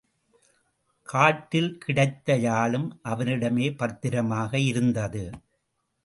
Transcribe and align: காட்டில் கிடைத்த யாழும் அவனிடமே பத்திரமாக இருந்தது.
காட்டில் 1.07 1.77
கிடைத்த 1.77 2.37
யாழும் 2.37 2.99
அவனிடமே 3.03 3.67
பத்திரமாக 3.73 4.59
இருந்தது. 4.59 5.23